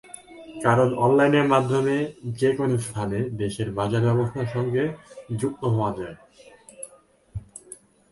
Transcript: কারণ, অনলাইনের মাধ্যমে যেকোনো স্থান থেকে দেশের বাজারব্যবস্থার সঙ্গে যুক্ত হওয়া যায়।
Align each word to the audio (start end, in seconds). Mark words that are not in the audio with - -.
কারণ, 0.63 0.89
অনলাইনের 0.97 1.45
মাধ্যমে 1.47 1.95
যেকোনো 2.39 2.75
স্থান 2.77 3.09
থেকে 3.11 3.31
দেশের 3.37 3.67
বাজারব্যবস্থার 3.71 4.51
সঙ্গে 4.55 4.83
যুক্ত 5.39 5.61
হওয়া 5.65 5.91
যায়। 5.97 6.17